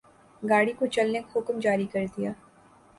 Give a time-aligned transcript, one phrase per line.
[0.43, 2.31] گاڑی کو چلنے کا حکم جاری کر دیا